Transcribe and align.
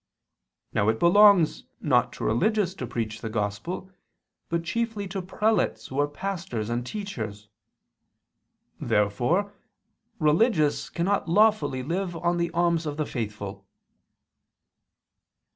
Now 0.73 0.89
it 0.89 0.97
belongs 0.97 1.65
not 1.79 2.11
to 2.13 2.23
religious 2.23 2.73
to 2.73 2.87
preach 2.87 3.21
the 3.21 3.29
Gospel, 3.29 3.91
but 4.49 4.63
chiefly 4.63 5.07
to 5.09 5.21
prelates 5.21 5.85
who 5.85 5.99
are 5.99 6.07
pastors 6.07 6.71
and 6.71 6.83
teachers. 6.83 7.49
Therefore 8.79 9.53
religious 10.17 10.89
cannot 10.89 11.29
lawfully 11.29 11.83
live 11.83 12.15
on 12.15 12.37
the 12.37 12.49
alms 12.49 12.87
of 12.87 12.97
the 12.97 13.05
faithful. 13.05 13.67